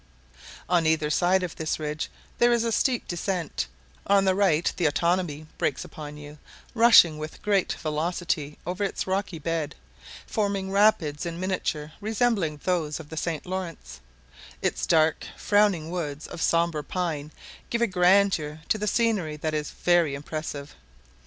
[0.67, 2.09] On either side of this ridge
[2.39, 3.67] there is a steep descent;
[4.07, 6.39] on the right the Otanabee breaks upon you,
[6.73, 9.75] rushing with great velocity over its rocky bed,
[10.25, 13.45] forming rapids in miniature resembling those of the St.
[13.45, 13.99] Laurence;
[14.59, 17.31] its dark, frowning woods of sombre pine
[17.69, 20.73] give a grandeur to the scenery that is very impressive.